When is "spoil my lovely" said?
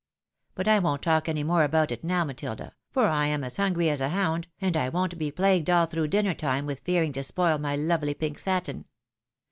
7.21-8.15